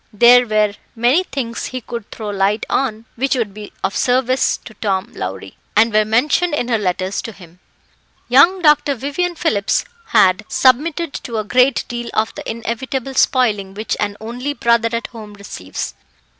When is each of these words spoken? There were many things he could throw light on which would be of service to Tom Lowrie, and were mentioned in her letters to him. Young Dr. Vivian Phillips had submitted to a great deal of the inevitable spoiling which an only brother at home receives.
There 0.11 0.47
were 0.47 0.73
many 0.95 1.23
things 1.25 1.65
he 1.65 1.79
could 1.79 2.09
throw 2.09 2.31
light 2.31 2.65
on 2.71 3.05
which 3.15 3.35
would 3.35 3.53
be 3.53 3.71
of 3.83 3.95
service 3.95 4.57
to 4.65 4.73
Tom 4.81 5.13
Lowrie, 5.13 5.57
and 5.75 5.93
were 5.93 6.05
mentioned 6.05 6.55
in 6.55 6.69
her 6.69 6.79
letters 6.79 7.21
to 7.21 7.31
him. 7.31 7.59
Young 8.27 8.63
Dr. 8.63 8.95
Vivian 8.95 9.35
Phillips 9.35 9.85
had 10.07 10.43
submitted 10.49 11.13
to 11.13 11.37
a 11.37 11.43
great 11.43 11.85
deal 11.87 12.09
of 12.15 12.33
the 12.33 12.49
inevitable 12.49 13.13
spoiling 13.13 13.75
which 13.75 13.95
an 13.99 14.17
only 14.19 14.53
brother 14.55 14.89
at 14.91 15.05
home 15.05 15.35
receives. 15.35 15.93